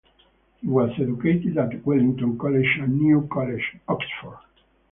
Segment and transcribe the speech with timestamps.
[0.55, 4.39] He was educated at Wellington College and New College, Oxford.